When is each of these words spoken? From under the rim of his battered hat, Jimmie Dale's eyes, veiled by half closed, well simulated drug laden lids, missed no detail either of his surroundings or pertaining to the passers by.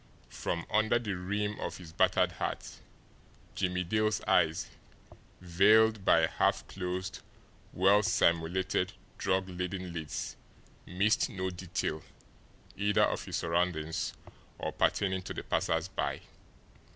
From 0.29 0.65
under 0.71 0.97
the 0.97 1.13
rim 1.13 1.59
of 1.59 1.77
his 1.77 1.93
battered 1.93 2.31
hat, 2.31 2.79
Jimmie 3.53 3.83
Dale's 3.83 4.19
eyes, 4.21 4.71
veiled 5.41 6.03
by 6.03 6.25
half 6.25 6.67
closed, 6.67 7.19
well 7.71 8.01
simulated 8.01 8.93
drug 9.19 9.47
laden 9.47 9.93
lids, 9.93 10.37
missed 10.87 11.29
no 11.29 11.51
detail 11.51 12.01
either 12.75 13.03
of 13.03 13.25
his 13.25 13.35
surroundings 13.37 14.15
or 14.57 14.71
pertaining 14.71 15.21
to 15.21 15.35
the 15.35 15.43
passers 15.43 15.87
by. 15.87 16.21